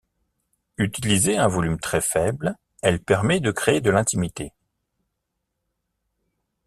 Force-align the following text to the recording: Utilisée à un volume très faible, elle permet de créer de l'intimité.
Utilisée 0.79 1.37
à 1.37 1.43
un 1.43 1.47
volume 1.47 1.79
très 1.79 2.01
faible, 2.01 2.55
elle 2.81 2.99
permet 3.03 3.39
de 3.39 3.51
créer 3.51 3.81
de 3.81 3.91
l'intimité. 3.91 4.51